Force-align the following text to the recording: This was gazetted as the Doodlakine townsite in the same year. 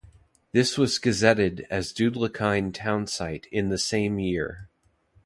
This 0.51 0.79
was 0.79 0.97
gazetted 0.97 1.67
as 1.69 1.93
the 1.93 2.09
Doodlakine 2.09 2.73
townsite 2.73 3.45
in 3.51 3.69
the 3.69 3.77
same 3.77 4.17
year. 4.17 4.67